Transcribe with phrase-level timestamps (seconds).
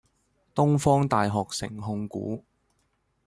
[0.55, 2.43] 東方大學城控股